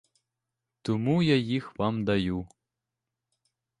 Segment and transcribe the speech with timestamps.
[0.81, 2.47] Тому я їх вам даю.